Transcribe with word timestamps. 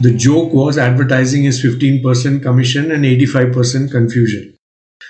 The 0.00 0.14
joke 0.14 0.52
was 0.52 0.78
advertising 0.78 1.44
is 1.44 1.60
15% 1.60 2.40
commission 2.40 2.92
and 2.92 3.04
85% 3.04 3.90
confusion. 3.90 4.56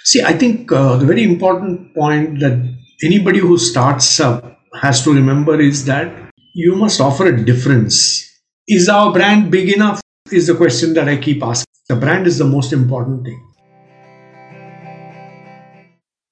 See, 0.05 0.23
I 0.23 0.33
think 0.33 0.73
uh, 0.73 0.97
the 0.97 1.05
very 1.05 1.25
important 1.25 1.95
point 1.95 2.41
that 2.41 2.59
anybody 3.05 3.39
who 3.39 3.59
starts 3.59 4.19
up 4.19 4.59
has 4.81 5.05
to 5.05 5.13
remember 5.13 5.61
is 5.61 5.85
that 5.85 6.31
you 6.55 6.75
must 6.75 7.03
offer 7.03 7.27
a 7.27 7.45
difference. 7.45 8.25
Is 8.67 8.89
our 8.89 9.13
brand 9.13 9.51
big 9.51 9.69
enough? 9.69 10.01
Is 10.33 10.47
the 10.47 10.55
question 10.55 10.95
that 10.95 11.07
I 11.07 11.19
keep 11.19 11.43
asking. 11.43 11.67
The 11.91 11.97
brand 11.97 12.27
is 12.27 12.39
the 12.39 12.47
most 12.47 12.73
important 12.73 13.25
thing. 13.25 13.45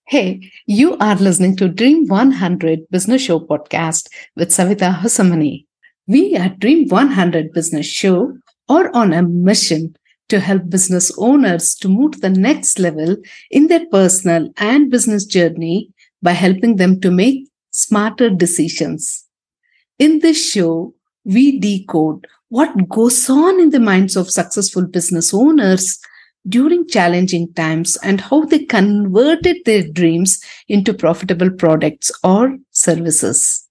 Hey, 0.09 0.51
you 0.67 0.97
are 0.97 1.17
listening 1.17 1.57
to 1.57 1.69
Dream 1.69 2.07
100 2.07 2.89
Business 2.91 3.21
Show 3.21 3.41
podcast 3.41 4.09
with 4.35 4.49
Savita 4.49 5.01
Hosamani. 5.01 5.67
We 6.07 6.37
at 6.37 6.59
Dream 6.59 6.89
100 6.89 7.53
Business 7.53 7.87
Show 7.87 8.39
are 8.69 8.91
on 8.95 9.13
a 9.13 9.23
mission 9.23 9.97
to 10.29 10.41
help 10.41 10.69
business 10.69 11.13
owners 11.19 11.75
to 11.77 11.89
move 11.89 12.13
to 12.13 12.21
the 12.21 12.31
next 12.31 12.79
level 12.79 13.17
in 13.51 13.69
their 13.69 13.87
personal 13.87 14.51
and 14.57 14.91
business 14.91 15.25
journey 15.25 15.91
by 16.23 16.33
helping 16.33 16.77
them 16.77 17.01
to 17.01 17.11
make 17.11 17.49
smarter 17.71 18.31
decisions. 18.31 19.25
In 19.99 20.19
this 20.21 20.51
show, 20.51 20.95
we 21.25 21.59
decode 21.59 22.27
what 22.49 22.89
goes 22.89 23.29
on 23.29 23.61
in 23.61 23.71
the 23.71 23.81
minds 23.81 24.17
of 24.17 24.31
successful 24.31 24.87
business 24.87 25.35
owners 25.35 25.99
during 26.49 26.87
challenging 26.87 27.53
times 27.55 27.97
and 28.03 28.21
how 28.21 28.45
they 28.45 28.65
converted 28.65 29.57
their 29.65 29.83
dreams 29.89 30.41
into 30.69 30.95
profitable 30.95 31.51
products 31.51 32.13
or 32.23 32.57
services. 32.71 33.66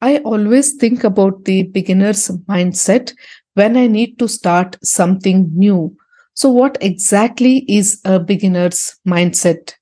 I 0.00 0.18
always 0.18 0.74
think 0.74 1.04
about 1.04 1.44
the 1.44 1.64
beginner's 1.64 2.28
mindset 2.48 3.14
when 3.54 3.76
I 3.76 3.86
need 3.86 4.18
to 4.18 4.28
start 4.28 4.76
something 4.82 5.50
new. 5.54 5.96
So, 6.34 6.50
what 6.50 6.76
exactly 6.82 7.64
is 7.66 8.00
a 8.04 8.20
beginner's 8.20 8.98
mindset? 9.08 9.74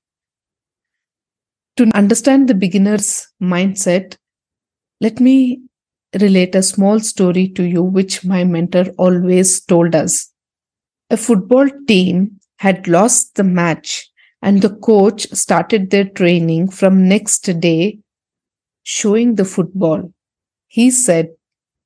To 1.77 1.91
understand 1.93 2.47
the 2.47 2.53
beginner's 2.53 3.27
mindset, 3.43 4.15
let 5.01 5.19
me 5.19 5.61
relate 6.21 6.55
a 6.55 6.63
small 6.63 7.01
story 7.01 7.49
to 7.49 7.63
you, 7.63 7.83
which 7.83 8.23
my 8.23 8.45
mentor 8.45 8.85
always 8.97 9.59
told 9.59 9.93
us. 9.93 10.31
A 11.09 11.17
football 11.17 11.67
team 11.87 12.39
had 12.59 12.87
lost 12.87 13.35
the 13.35 13.43
match, 13.43 14.09
and 14.41 14.61
the 14.61 14.75
coach 14.77 15.27
started 15.31 15.89
their 15.89 16.05
training 16.05 16.69
from 16.69 17.09
next 17.09 17.41
day 17.59 17.99
showing 18.85 19.35
the 19.35 19.43
football. 19.43 20.13
He 20.67 20.91
said, 20.91 21.29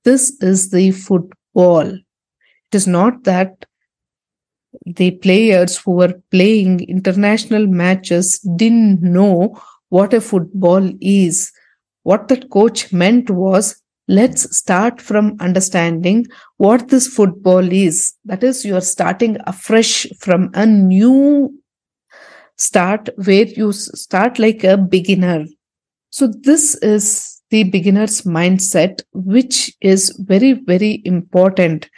This 0.03 0.31
is 0.41 0.69
the 0.69 0.91
football. 0.91 1.87
It 1.87 2.75
is 2.75 2.85
not 2.85 3.23
that 3.23 3.65
the 4.85 5.11
players 5.11 5.77
who 5.77 5.93
were 5.93 6.13
playing 6.29 6.81
international 6.87 7.65
matches 7.67 8.37
didn't 8.55 9.01
know 9.01 9.59
what 9.87 10.13
a 10.13 10.21
football 10.21 10.91
is. 11.01 11.51
What 12.03 12.27
that 12.27 12.49
coach 12.49 12.91
meant 12.93 13.29
was 13.29 13.81
let's 14.07 14.55
start 14.55 15.01
from 15.01 15.37
understanding 15.39 16.25
what 16.57 16.89
this 16.89 17.07
football 17.07 17.71
is. 17.71 18.13
That 18.25 18.43
is, 18.43 18.65
you 18.65 18.75
are 18.75 18.81
starting 18.81 19.37
afresh 19.47 20.05
from 20.19 20.49
a 20.53 20.65
new 20.65 21.57
start 22.57 23.09
where 23.23 23.45
you 23.45 23.71
start 23.71 24.37
like 24.37 24.63
a 24.63 24.77
beginner 24.77 25.45
so, 26.09 26.27
this 26.27 26.75
is 26.75 27.41
the 27.49 27.63
beginner's 27.63 28.21
mindset, 28.21 29.01
which 29.13 29.71
is 29.81 30.09
very, 30.19 30.53
very 30.53 31.01
important. 31.05 31.89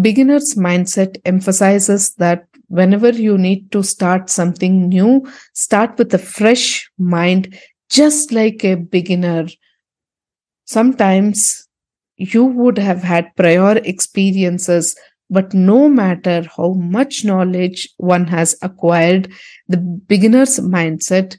Beginner's 0.00 0.54
mindset 0.54 1.20
emphasizes 1.24 2.14
that 2.14 2.46
whenever 2.68 3.10
you 3.10 3.38
need 3.38 3.70
to 3.72 3.82
start 3.82 4.28
something 4.30 4.88
new, 4.88 5.26
start 5.54 5.98
with 5.98 6.12
a 6.14 6.18
fresh 6.18 6.90
mind, 6.98 7.58
just 7.90 8.32
like 8.32 8.64
a 8.64 8.74
beginner. 8.74 9.46
Sometimes 10.66 11.66
you 12.16 12.44
would 12.44 12.78
have 12.78 13.02
had 13.02 13.34
prior 13.36 13.78
experiences, 13.78 14.96
but 15.30 15.54
no 15.54 15.88
matter 15.88 16.44
how 16.56 16.72
much 16.72 17.24
knowledge 17.24 17.88
one 17.98 18.26
has 18.26 18.56
acquired, 18.62 19.30
the 19.68 19.76
beginner's 19.76 20.58
mindset 20.58 21.36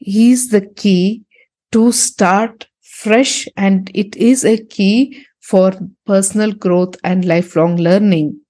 is 0.00 0.48
the 0.48 0.62
key 0.62 1.24
to 1.72 1.92
start 1.92 2.66
fresh 2.82 3.46
and 3.56 3.90
it 3.94 4.16
is 4.16 4.44
a 4.44 4.62
key 4.66 5.24
for 5.40 5.72
personal 6.06 6.52
growth 6.52 6.96
and 7.04 7.24
lifelong 7.24 7.76
learning. 7.76 8.40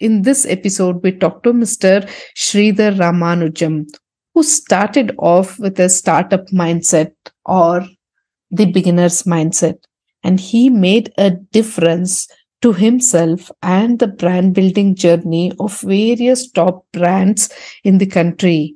In 0.00 0.22
this 0.22 0.44
episode, 0.46 1.02
we 1.02 1.12
talk 1.12 1.44
to 1.44 1.52
Mr. 1.52 2.08
Sridhar 2.36 2.96
Ramanujam, 2.96 3.86
who 4.34 4.42
started 4.42 5.14
off 5.18 5.58
with 5.60 5.78
a 5.78 5.88
startup 5.88 6.46
mindset 6.48 7.12
or 7.44 7.86
the 8.50 8.66
beginner's 8.66 9.22
mindset. 9.22 9.76
And 10.24 10.40
he 10.40 10.70
made 10.70 11.12
a 11.18 11.30
difference 11.30 12.26
to 12.62 12.72
himself 12.72 13.50
and 13.62 13.98
the 13.98 14.06
brand 14.06 14.54
building 14.54 14.94
journey 14.94 15.52
of 15.60 15.80
various 15.80 16.50
top 16.50 16.86
brands 16.92 17.50
in 17.84 17.98
the 17.98 18.06
country. 18.06 18.74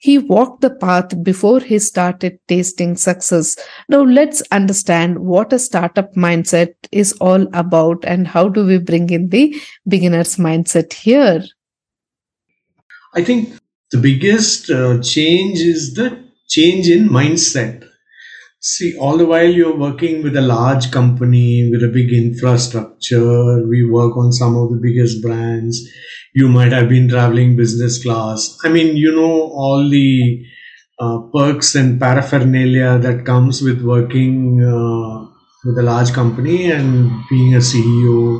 He 0.00 0.18
walked 0.18 0.60
the 0.60 0.70
path 0.70 1.24
before 1.24 1.58
he 1.58 1.80
started 1.80 2.38
tasting 2.46 2.96
success. 2.96 3.56
Now 3.88 4.02
let's 4.02 4.42
understand 4.52 5.18
what 5.18 5.52
a 5.52 5.58
startup 5.58 6.14
mindset 6.14 6.74
is 6.92 7.12
all 7.14 7.48
about 7.52 8.04
and 8.04 8.28
how 8.28 8.48
do 8.48 8.64
we 8.64 8.78
bring 8.78 9.10
in 9.10 9.30
the 9.30 9.60
beginner's 9.88 10.36
mindset 10.36 10.92
here? 10.92 11.42
I 13.14 13.24
think 13.24 13.58
the 13.90 13.98
biggest 13.98 14.70
uh, 14.70 15.02
change 15.02 15.58
is 15.58 15.94
the 15.94 16.22
change 16.46 16.88
in 16.88 17.08
mindset. 17.08 17.87
See, 18.70 18.98
all 18.98 19.16
the 19.16 19.24
while 19.24 19.48
you're 19.48 19.78
working 19.78 20.22
with 20.22 20.36
a 20.36 20.42
large 20.42 20.90
company 20.90 21.70
with 21.70 21.82
a 21.82 21.88
big 21.88 22.12
infrastructure, 22.12 23.66
we 23.66 23.88
work 23.88 24.14
on 24.18 24.30
some 24.30 24.58
of 24.58 24.68
the 24.68 24.76
biggest 24.76 25.22
brands. 25.22 25.88
You 26.34 26.48
might 26.50 26.72
have 26.72 26.90
been 26.90 27.08
traveling 27.08 27.56
business 27.56 28.02
class. 28.02 28.58
I 28.64 28.68
mean, 28.68 28.94
you 28.94 29.16
know, 29.16 29.50
all 29.62 29.88
the 29.88 30.44
uh, 30.98 31.18
perks 31.34 31.76
and 31.76 31.98
paraphernalia 31.98 32.98
that 32.98 33.24
comes 33.24 33.62
with 33.62 33.80
working 33.80 34.62
uh, 34.62 35.24
with 35.64 35.78
a 35.78 35.82
large 35.82 36.12
company 36.12 36.70
and 36.70 37.10
being 37.30 37.54
a 37.54 37.60
CEO. 37.60 38.38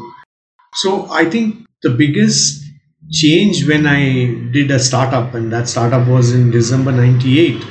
So 0.74 1.10
I 1.10 1.24
think 1.24 1.64
the 1.82 1.90
biggest 1.90 2.62
change 3.10 3.66
when 3.66 3.86
I 3.86 4.50
did 4.52 4.70
a 4.70 4.78
startup, 4.78 5.32
and 5.32 5.50
that 5.54 5.70
startup 5.70 6.06
was 6.06 6.34
in 6.34 6.50
December 6.50 6.92
98. 6.92 7.64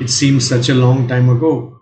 It 0.00 0.10
seems 0.10 0.48
such 0.48 0.68
a 0.68 0.74
long 0.74 1.08
time 1.08 1.28
ago 1.28 1.74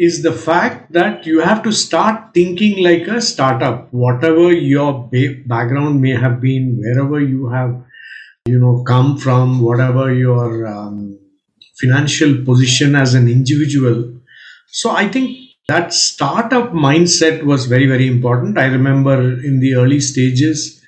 is 0.00 0.22
the 0.22 0.32
fact 0.32 0.92
that 0.94 1.26
you 1.26 1.40
have 1.40 1.62
to 1.62 1.70
start 1.70 2.32
thinking 2.32 2.82
like 2.82 3.06
a 3.06 3.20
startup. 3.20 3.92
Whatever 3.92 4.50
your 4.50 5.10
background 5.46 6.00
may 6.00 6.16
have 6.16 6.40
been 6.40 6.78
wherever 6.82 7.20
you 7.20 7.48
have 7.48 7.82
you 8.46 8.58
know 8.58 8.82
come 8.84 9.18
from 9.18 9.60
whatever 9.60 10.12
your 10.14 10.66
um, 10.66 11.18
financial 11.80 12.42
position 12.46 12.96
as 12.96 13.12
an 13.12 13.28
individual. 13.28 13.98
So 14.68 14.90
i 14.90 15.06
think 15.08 15.36
that 15.68 15.92
startup 15.92 16.72
mindset 16.72 17.44
was 17.44 17.66
very 17.66 17.86
very 17.86 18.06
important. 18.06 18.56
I 18.56 18.66
remember 18.66 19.20
in 19.50 19.60
the 19.60 19.74
early 19.74 20.00
stages 20.00 20.82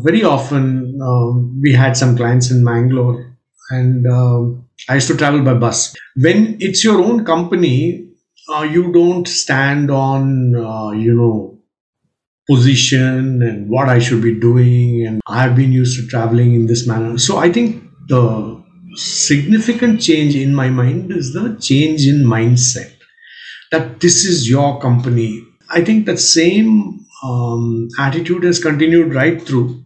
very 0.00 0.24
often 0.24 0.98
um, 1.02 1.60
we 1.60 1.74
had 1.74 1.96
some 1.96 2.16
clients 2.16 2.50
in 2.50 2.64
mangalore 2.64 3.36
and 3.70 4.06
um, 4.06 4.64
i 4.88 4.94
used 4.94 5.08
to 5.08 5.16
travel 5.16 5.42
by 5.42 5.54
bus. 5.54 5.94
When 6.16 6.56
it's 6.60 6.82
your 6.82 7.00
own 7.02 7.24
company 7.26 8.03
uh, 8.48 8.62
you 8.62 8.92
don't 8.92 9.26
stand 9.26 9.90
on 9.90 10.54
uh, 10.54 10.90
you 10.90 11.14
know 11.14 11.58
position 12.48 13.42
and 13.42 13.68
what 13.70 13.88
I 13.88 13.98
should 13.98 14.22
be 14.22 14.38
doing 14.38 15.06
and 15.06 15.22
I've 15.26 15.56
been 15.56 15.72
used 15.72 15.98
to 15.98 16.06
traveling 16.06 16.54
in 16.54 16.66
this 16.66 16.86
manner. 16.86 17.16
So 17.16 17.38
I 17.38 17.50
think 17.50 17.82
the 18.08 18.62
significant 18.96 20.00
change 20.00 20.36
in 20.36 20.54
my 20.54 20.68
mind 20.68 21.10
is 21.10 21.32
the 21.32 21.56
change 21.60 22.06
in 22.06 22.24
mindset 22.24 22.92
that 23.72 24.00
this 24.00 24.24
is 24.24 24.48
your 24.48 24.80
company. 24.80 25.42
I 25.70 25.82
think 25.82 26.06
that 26.06 26.18
same 26.18 27.04
um, 27.22 27.88
attitude 27.98 28.44
has 28.44 28.62
continued 28.62 29.14
right 29.14 29.40
through. 29.40 29.82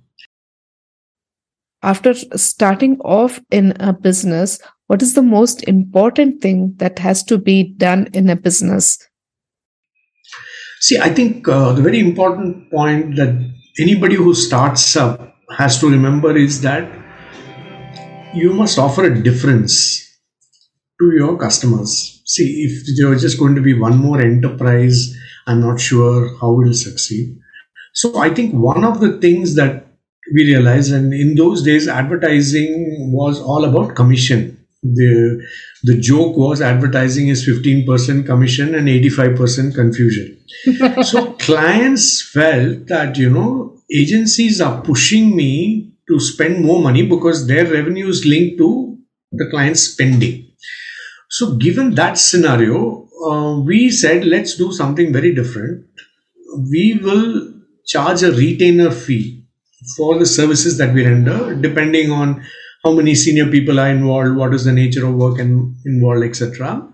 After 1.82 2.12
starting 2.37 2.99
off 3.00 3.40
in 3.52 3.72
a 3.78 3.93
business 3.93 4.58
what 4.88 5.02
is 5.02 5.14
the 5.14 5.23
most 5.23 5.62
important 5.69 6.43
thing 6.43 6.75
that 6.79 6.99
has 6.99 7.23
to 7.25 7.38
be 7.38 7.62
done 7.62 8.08
in 8.12 8.29
a 8.29 8.37
business? 8.37 8.99
See, 10.81 10.99
I 10.99 11.11
think 11.11 11.49
uh, 11.49 11.73
the 11.73 11.82
very 11.82 12.00
important 12.00 12.70
point 12.70 13.17
that 13.17 13.35
anybody 13.79 14.17
who 14.17 14.35
starts 14.35 14.96
up 14.96 15.35
has 15.56 15.79
to 15.81 15.88
remember 15.88 16.37
is 16.37 16.61
that 16.62 16.90
you 18.35 18.52
must 18.52 18.79
offer 18.79 19.05
a 19.05 19.23
difference. 19.23 20.05
to 21.00 21.12
your 21.14 21.38
customers. 21.38 22.23
See, 22.26 22.64
if 22.64 22.99
you're 22.99 23.14
just 23.17 23.38
going 23.38 23.55
to 23.55 23.61
be 23.61 23.75
one 23.75 23.99
more 23.99 24.20
enterprise, 24.20 25.17
I'm 25.46 25.61
not 25.61 25.81
sure 25.81 26.37
how 26.40 26.52
we'll 26.52 26.75
succeed. 26.75 27.38
So 27.94 28.19
I 28.19 28.35
think 28.35 28.55
one 28.55 28.85
of 28.85 29.00
the 29.00 29.19
things 29.19 29.55
that 29.55 29.87
we 30.35 30.44
realized, 30.44 30.93
and 30.93 31.14
in 31.14 31.37
those 31.37 31.62
days, 31.62 31.88
advertising 31.88 33.12
was 33.12 33.40
all 33.40 33.64
about 33.64 33.94
commission. 33.94 34.57
The 34.82 35.44
the 35.82 35.98
joke 35.98 36.36
was 36.36 36.60
advertising 36.60 37.28
is 37.28 37.46
15% 37.46 38.25
commission 38.26 38.75
and 38.75 38.86
85% 38.88 39.75
confusion. 39.75 40.38
so 41.02 41.32
clients 41.32 42.22
felt 42.22 42.86
that 42.86 43.19
you 43.19 43.30
know 43.30 43.80
agencies 43.92 44.60
are 44.60 44.80
pushing 44.82 45.34
me 45.34 45.92
to 46.08 46.20
spend 46.20 46.64
more 46.64 46.80
money 46.80 47.06
because 47.06 47.46
their 47.46 47.64
revenue 47.66 48.08
is 48.08 48.25
linked 48.25 48.58
to 48.58 48.98
the 49.32 49.46
client's 49.50 49.82
spending. 49.82 50.48
So, 51.30 51.56
given 51.56 51.94
that 51.96 52.19
scenario, 52.19 53.08
uh, 53.25 53.60
we 53.60 53.90
said 53.90 54.25
let's 54.25 54.56
do 54.56 54.72
something 54.72 55.12
very 55.12 55.34
different. 55.34 55.84
We 56.70 56.98
will 57.02 57.52
charge 57.86 58.22
a 58.22 58.32
retainer 58.32 58.90
fee 58.90 59.44
for 59.96 60.19
the 60.19 60.26
services 60.26 60.78
that 60.78 60.94
we 60.94 61.04
render, 61.04 61.54
depending 61.54 62.10
on 62.10 62.42
how 62.88 62.94
many 62.94 63.14
senior 63.14 63.50
people 63.50 63.81
are 63.81 63.88
involved, 63.88 64.37
what 64.37 64.55
is 64.55 64.64
the 64.64 64.73
nature 64.73 65.06
of 65.06 65.14
work 65.14 65.38
and 65.38 65.76
involved, 65.85 66.25
etc. 66.25 66.88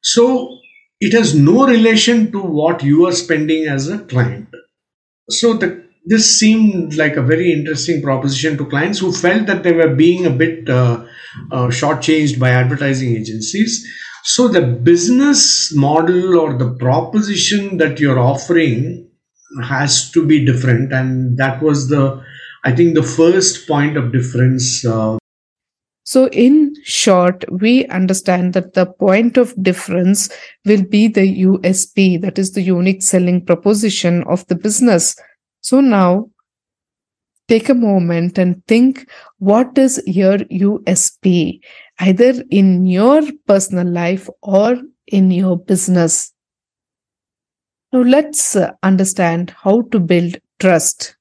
So, 0.00 0.58
it 1.00 1.12
has 1.12 1.34
no 1.34 1.66
relation 1.66 2.30
to 2.32 2.40
what 2.40 2.82
you 2.82 3.06
are 3.06 3.12
spending 3.12 3.66
as 3.66 3.88
a 3.88 3.98
client. 3.98 4.48
So, 5.30 5.54
the 5.54 5.82
this 6.04 6.38
seemed 6.38 6.96
like 6.96 7.16
a 7.16 7.22
very 7.22 7.52
interesting 7.52 8.02
proposition 8.02 8.58
to 8.58 8.66
clients 8.66 8.98
who 8.98 9.12
felt 9.12 9.46
that 9.46 9.62
they 9.62 9.72
were 9.72 9.94
being 9.94 10.26
a 10.26 10.30
bit 10.30 10.68
uh, 10.68 11.04
uh, 11.52 11.68
shortchanged 11.68 12.40
by 12.40 12.50
advertising 12.50 13.14
agencies. 13.14 13.86
So 14.24 14.48
the 14.48 14.62
business 14.62 15.74
model 15.74 16.38
or 16.38 16.54
the 16.54 16.74
proposition 16.74 17.78
that 17.78 18.00
you're 18.00 18.18
offering 18.18 19.08
has 19.62 20.10
to 20.12 20.26
be 20.26 20.44
different, 20.44 20.92
and 20.92 21.36
that 21.38 21.62
was 21.62 21.88
the, 21.88 22.24
I 22.64 22.72
think, 22.72 22.94
the 22.94 23.02
first 23.02 23.66
point 23.66 23.96
of 23.96 24.12
difference. 24.12 24.84
Uh, 24.84 25.18
so, 26.04 26.28
in 26.28 26.74
short, 26.84 27.44
we 27.50 27.86
understand 27.86 28.54
that 28.54 28.74
the 28.74 28.86
point 28.86 29.36
of 29.36 29.54
difference 29.62 30.28
will 30.64 30.82
be 30.84 31.08
the 31.08 31.44
USP, 31.44 32.20
that 32.22 32.38
is 32.38 32.52
the 32.52 32.62
unique 32.62 33.02
selling 33.02 33.44
proposition 33.44 34.22
of 34.24 34.46
the 34.48 34.54
business 34.54 35.16
so 35.62 35.80
now 35.80 36.28
take 37.48 37.68
a 37.68 37.74
moment 37.74 38.36
and 38.36 38.64
think 38.66 39.08
what 39.38 39.78
is 39.78 40.02
your 40.06 40.38
USP, 40.38 41.60
either 42.00 42.34
in 42.50 42.86
your 42.86 43.22
personal 43.46 43.86
life 43.86 44.28
or 44.42 44.76
in 45.06 45.30
your 45.30 45.56
business. 45.56 46.32
Now 47.92 48.00
let's 48.00 48.56
uh, 48.56 48.72
understand 48.82 49.54
how 49.62 49.82
to 49.92 50.00
build 50.00 50.38
trust. 50.58 51.16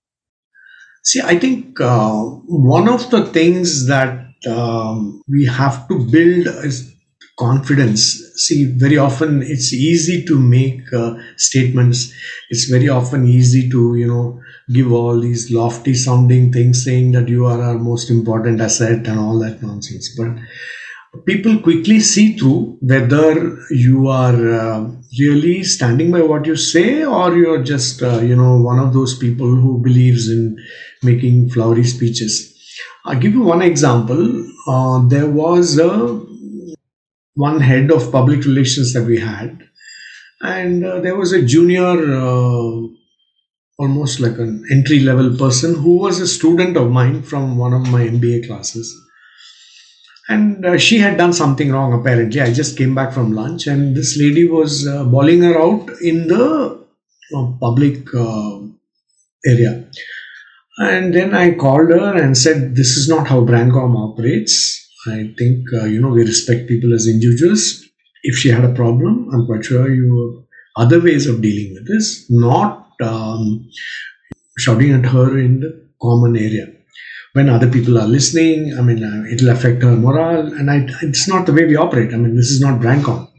See, 1.04 1.22
I 1.22 1.38
think 1.38 1.80
uh, 1.80 2.22
one 2.46 2.88
of 2.88 3.10
the 3.10 3.26
things 3.26 3.88
that 3.88 4.28
um, 4.48 5.22
we 5.28 5.46
have 5.46 5.88
to 5.88 5.98
build 6.12 6.48
is 6.66 6.94
confidence. 7.40 8.02
See 8.36 8.66
very 8.78 8.98
often 8.98 9.42
it's 9.42 9.74
easy 9.74 10.24
to 10.26 10.40
make 10.40 10.82
uh, 10.94 11.16
statements. 11.38 12.14
It's 12.50 12.66
very 12.66 12.90
often 12.90 13.26
easy 13.26 13.70
to 13.70 13.96
you 13.96 14.08
know 14.08 14.42
give 14.72 14.92
all 14.92 15.20
these 15.20 15.52
lofty 15.52 15.94
sounding 15.96 16.52
things 16.54 16.84
saying 16.84 17.12
that 17.14 17.28
you 17.28 17.46
are 17.46 17.62
our 17.62 17.80
most 17.80 18.10
important 18.10 18.62
asset 18.62 19.08
and 19.08 19.20
all 19.20 19.40
that 19.40 19.62
nonsense. 19.62 20.16
But 20.16 20.38
people 21.26 21.60
quickly 21.60 22.00
see 22.00 22.38
through 22.38 22.78
whether 22.82 23.58
you 23.70 24.08
are 24.08 24.54
uh, 24.54 24.92
really 25.20 25.64
standing 25.64 26.12
by 26.12 26.22
what 26.22 26.46
you 26.46 26.56
say 26.56 27.04
or 27.04 27.36
you're 27.36 27.64
just 27.64 28.02
uh, 28.02 28.20
you 28.20 28.36
know 28.36 28.58
one 28.58 28.80
of 28.80 28.94
those 28.94 29.18
people 29.18 29.48
who 29.48 29.78
believes 29.80 30.30
in 30.30 30.58
making 31.04 31.50
flowery 31.50 31.84
speeches 31.84 32.34
i'll 33.06 33.20
give 33.20 33.34
you 33.34 33.42
one 33.42 33.62
example 33.62 34.24
uh, 34.68 35.00
there 35.08 35.30
was 35.30 35.78
a 35.78 35.92
one 37.36 37.60
head 37.60 37.92
of 37.92 38.12
public 38.12 38.46
relations 38.46 38.94
that 38.94 39.04
we 39.04 39.20
had, 39.20 39.68
and 40.42 40.86
uh, 40.86 41.00
there 41.00 41.16
was 41.16 41.32
a 41.32 41.42
junior, 41.42 41.82
uh, 41.82 42.88
almost 43.80 44.20
like 44.20 44.38
an 44.38 44.64
entry 44.72 45.00
level 45.00 45.36
person 45.38 45.76
who 45.76 45.98
was 45.98 46.20
a 46.20 46.28
student 46.28 46.78
of 46.78 46.92
mine 46.92 47.24
from 47.24 47.58
one 47.58 47.74
of 47.74 47.90
my 47.90 48.08
MBA 48.08 48.48
classes. 48.48 48.94
And 50.32 50.66
uh, 50.66 50.78
she 50.78 50.98
had 50.98 51.18
done 51.18 51.34
something 51.34 51.72
wrong, 51.72 51.94
apparently. 51.94 52.42
I 52.42 52.54
just 52.54 52.78
came 52.78 52.96
back 52.96 53.14
from 53.14 53.34
lunch, 53.34 53.68
and 53.68 53.96
this 53.96 54.18
lady 54.18 54.48
was 54.48 54.88
uh, 54.88 55.04
bawling 55.04 55.42
her 55.42 55.60
out 55.60 55.90
in 56.02 56.28
the 56.28 56.86
uh, 57.36 57.52
public 57.60 58.14
uh, 58.14 58.60
area. 59.46 59.90
And 60.78 61.14
then 61.14 61.34
I 61.34 61.54
called 61.54 61.90
her 61.90 62.16
and 62.22 62.38
said, 62.38 62.76
This 62.76 62.98
is 62.98 63.10
not 63.10 63.28
how 63.28 63.42
Brandcom 63.42 63.96
operates 63.96 64.82
I 65.08 65.34
think, 65.38 65.66
uh, 65.74 65.86
you 65.86 66.00
know, 66.00 66.10
we 66.10 66.22
respect 66.22 66.68
people 66.68 66.94
as 66.94 67.08
individuals. 67.08 67.84
If 68.24 68.38
she 68.38 68.50
had 68.50 68.64
a 68.64 68.74
problem, 68.74 69.30
I'm 69.34 69.48
quite 69.48 69.66
sure 69.66 69.92
you 69.92 70.46
have 70.78 70.86
other 70.86 71.02
ways 71.02 71.28
of 71.28 71.42
dealing 71.42 71.74
with 71.74 71.88
this, 71.88 72.30
not 72.30 72.88
um, 73.02 73.68
shouting 74.60 74.92
at 74.92 75.06
her 75.08 75.38
in 75.40 75.62
the 75.62 75.90
common 76.00 76.38
area. 76.38 76.68
When 77.34 77.50
other 77.50 77.70
people 77.70 77.98
are 77.98 78.08
listening, 78.08 78.78
I 78.78 78.82
mean, 78.82 79.04
uh, 79.04 79.24
it'll 79.32 79.50
affect 79.50 79.84
her 79.84 79.96
morale, 79.96 80.48
and 80.54 80.70
I, 80.70 80.86
it's 81.02 81.28
not 81.28 81.46
the 81.46 81.54
way 81.54 81.66
we 81.66 81.78
operate. 81.78 82.14
I 82.14 82.18
mean, 82.18 82.36
this 82.36 82.50
is 82.50 82.60
not 82.60 82.82
Brandcom. 82.82 83.30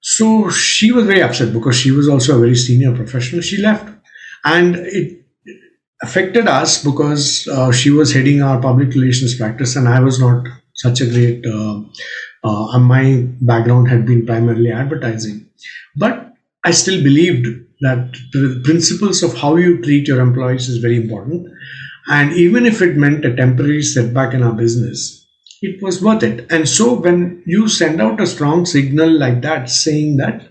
So 0.00 0.50
she 0.50 0.90
was 0.90 1.06
very 1.06 1.22
upset 1.22 1.52
because 1.52 1.76
she 1.76 1.90
was 1.90 2.08
also 2.08 2.36
a 2.36 2.40
very 2.40 2.56
senior 2.56 2.94
professional. 2.94 3.42
She 3.42 3.58
left, 3.58 3.88
and 4.44 4.76
it 4.76 5.24
affected 6.02 6.46
us 6.46 6.82
because 6.82 7.46
uh, 7.48 7.72
she 7.72 7.90
was 7.90 8.12
heading 8.12 8.42
our 8.42 8.60
public 8.60 8.88
relations 8.88 9.36
practice, 9.36 9.76
and 9.76 9.88
I 9.88 10.00
was 10.00 10.20
not 10.20 10.46
such 10.74 11.00
a 11.00 11.06
great. 11.06 11.44
Uh, 11.46 11.82
uh, 12.44 12.78
my 12.78 13.26
background 13.40 13.88
had 13.88 14.06
been 14.06 14.24
primarily 14.24 14.70
advertising, 14.70 15.48
but 15.96 16.32
I 16.64 16.70
still 16.70 17.02
believed 17.02 17.46
that 17.80 18.12
the 18.32 18.60
principles 18.64 19.22
of 19.22 19.36
how 19.36 19.56
you 19.56 19.82
treat 19.82 20.08
your 20.08 20.20
employees 20.20 20.68
is 20.68 20.78
very 20.78 20.96
important, 20.96 21.48
and 22.08 22.32
even 22.32 22.66
if 22.66 22.80
it 22.82 22.96
meant 22.96 23.24
a 23.24 23.34
temporary 23.36 23.82
setback 23.82 24.34
in 24.34 24.42
our 24.42 24.52
business, 24.52 25.26
it 25.60 25.82
was 25.82 26.02
worth 26.02 26.22
it. 26.22 26.46
And 26.50 26.68
so, 26.68 26.94
when 26.94 27.42
you 27.46 27.68
send 27.68 28.00
out 28.00 28.20
a 28.20 28.26
strong 28.26 28.66
signal 28.66 29.10
like 29.10 29.42
that, 29.42 29.68
saying 29.70 30.16
that 30.18 30.48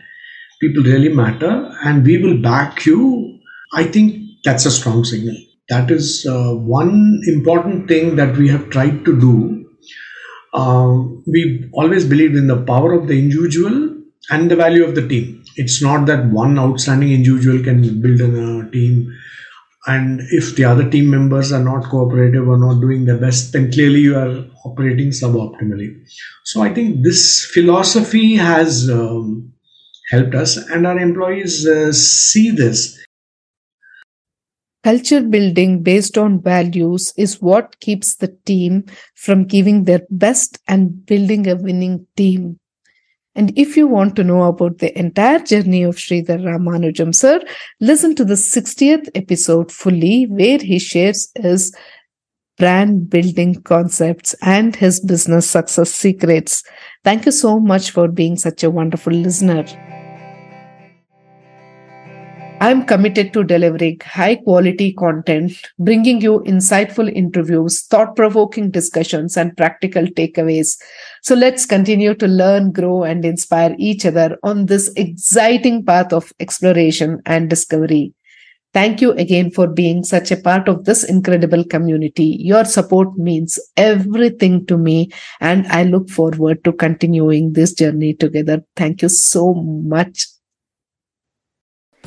people 0.61 0.83
really 0.83 1.09
matter 1.09 1.71
and 1.83 2.05
we 2.05 2.17
will 2.21 2.37
back 2.41 2.85
you, 2.85 3.39
I 3.73 3.83
think 3.85 4.21
that's 4.43 4.65
a 4.65 4.71
strong 4.71 5.03
signal. 5.03 5.35
That 5.69 5.91
is 5.91 6.25
uh, 6.29 6.53
one 6.53 7.21
important 7.27 7.87
thing 7.87 8.15
that 8.15 8.37
we 8.37 8.47
have 8.49 8.69
tried 8.69 9.03
to 9.05 9.19
do 9.19 9.65
um, 10.53 11.23
we 11.27 11.69
always 11.73 12.05
believed 12.05 12.35
in 12.35 12.47
the 12.47 12.61
power 12.63 12.93
of 12.93 13.07
the 13.07 13.17
individual 13.19 13.95
and 14.29 14.49
the 14.49 14.55
value 14.55 14.83
of 14.83 14.95
the 14.95 15.07
team. 15.07 15.43
It's 15.55 15.81
not 15.81 16.05
that 16.07 16.25
one 16.27 16.57
outstanding 16.57 17.11
individual 17.11 17.63
can 17.63 18.01
build 18.01 18.21
a 18.21 18.69
team, 18.71 19.13
and 19.87 20.21
if 20.31 20.55
the 20.55 20.65
other 20.65 20.89
team 20.89 21.09
members 21.09 21.51
are 21.51 21.63
not 21.63 21.89
cooperative 21.89 22.47
or 22.47 22.57
not 22.57 22.81
doing 22.81 23.05
their 23.05 23.17
best, 23.17 23.53
then 23.53 23.71
clearly 23.71 24.01
you 24.01 24.17
are 24.17 24.45
operating 24.65 25.09
suboptimally. 25.09 25.95
So 26.45 26.61
I 26.61 26.73
think 26.73 27.03
this 27.03 27.49
philosophy 27.53 28.35
has 28.35 28.89
um, 28.89 29.53
helped 30.11 30.35
us, 30.35 30.57
and 30.57 30.85
our 30.85 30.99
employees 30.99 31.65
uh, 31.67 31.91
see 31.93 32.51
this 32.51 32.97
Culture 34.87 35.21
building 35.21 35.83
based 35.83 36.17
on 36.17 36.41
values 36.41 37.11
is 37.17 37.41
what 37.41 37.77
keeps 37.81 38.15
the 38.15 38.29
team 38.45 38.85
from 39.15 39.43
giving 39.43 39.83
their 39.83 40.03
best 40.09 40.59
and 40.65 41.05
building 41.05 41.45
a 41.45 41.57
winning 41.57 42.07
team. 42.15 42.57
And 43.37 43.55
if 43.55 43.77
you 43.77 43.87
want 43.87 44.15
to 44.15 44.23
know 44.23 44.43
about 44.43 44.79
the 44.79 44.97
entire 44.97 45.37
journey 45.37 45.83
of 45.83 45.97
Sridhar 45.97 46.39
Ramanujam 46.41 47.13
sir, 47.13 47.39
listen 47.79 48.15
to 48.15 48.25
the 48.25 48.33
60th 48.33 49.07
episode 49.13 49.71
fully 49.71 50.25
where 50.25 50.57
he 50.57 50.79
shares 50.79 51.31
his 51.35 51.71
brand 52.57 53.11
building 53.11 53.61
concepts 53.61 54.33
and 54.41 54.75
his 54.75 54.99
business 54.99 55.47
success 55.47 55.93
secrets. 55.93 56.63
Thank 57.03 57.27
you 57.27 57.31
so 57.31 57.59
much 57.59 57.91
for 57.91 58.07
being 58.07 58.37
such 58.37 58.63
a 58.63 58.71
wonderful 58.71 59.13
listener. 59.13 59.65
I'm 62.59 62.85
committed 62.85 63.33
to 63.33 63.43
delivering 63.43 63.99
high 64.03 64.35
quality 64.37 64.91
content, 64.93 65.53
bringing 65.77 66.21
you 66.21 66.39
insightful 66.39 67.11
interviews, 67.13 67.83
thought 67.83 68.15
provoking 68.15 68.71
discussions, 68.71 69.37
and 69.37 69.55
practical 69.55 70.05
takeaways. 70.05 70.75
So 71.21 71.35
let's 71.35 71.67
continue 71.67 72.15
to 72.15 72.27
learn, 72.27 72.71
grow, 72.71 73.03
and 73.03 73.23
inspire 73.23 73.75
each 73.77 74.05
other 74.05 74.37
on 74.41 74.65
this 74.65 74.91
exciting 74.95 75.85
path 75.85 76.11
of 76.11 76.33
exploration 76.39 77.21
and 77.27 77.47
discovery. 77.47 78.13
Thank 78.73 79.01
you 79.01 79.11
again 79.13 79.51
for 79.51 79.67
being 79.67 80.03
such 80.03 80.31
a 80.31 80.37
part 80.37 80.67
of 80.67 80.85
this 80.85 81.03
incredible 81.03 81.63
community. 81.63 82.37
Your 82.39 82.65
support 82.65 83.17
means 83.17 83.59
everything 83.77 84.65
to 84.65 84.77
me, 84.77 85.11
and 85.39 85.67
I 85.67 85.83
look 85.83 86.09
forward 86.09 86.63
to 86.63 86.73
continuing 86.73 87.53
this 87.53 87.73
journey 87.73 88.13
together. 88.15 88.63
Thank 88.75 89.03
you 89.03 89.09
so 89.09 89.53
much. 89.53 90.27